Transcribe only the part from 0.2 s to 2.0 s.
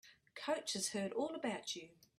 Coach has heard all about you.